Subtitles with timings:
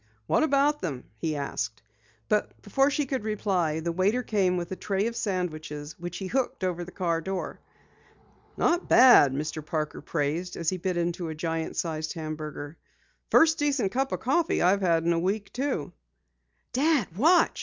[0.25, 1.83] "What about them?" he asked,
[2.27, 6.25] but before she could reply, the waiter came with a tray of sandwiches which he
[6.25, 7.59] hooked over the car door.
[8.57, 9.63] "Not bad," Mr.
[9.63, 12.77] Parker praised as he bit into a giant size hamburger.
[13.29, 15.93] "First decent cup of coffee I've had in a week too."
[16.73, 17.59] "Dad, watch!"